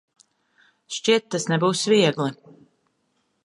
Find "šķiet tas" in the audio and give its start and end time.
0.95-1.47